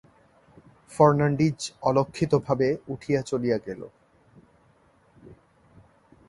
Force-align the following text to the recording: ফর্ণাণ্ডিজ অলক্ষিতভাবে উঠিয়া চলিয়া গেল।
ফর্ণাণ্ডিজ 0.91 1.59
অলক্ষিতভাবে 1.81 2.67
উঠিয়া 2.87 3.21
চলিয়া 3.21 3.57
গেল। 3.65 3.81